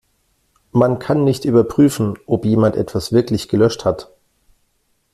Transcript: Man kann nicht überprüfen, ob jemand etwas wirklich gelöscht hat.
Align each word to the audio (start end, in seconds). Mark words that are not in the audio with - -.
Man 0.71 0.97
kann 0.97 1.25
nicht 1.25 1.45
überprüfen, 1.45 2.17
ob 2.25 2.45
jemand 2.45 2.75
etwas 2.75 3.11
wirklich 3.11 3.49
gelöscht 3.49 3.85
hat. 3.85 4.09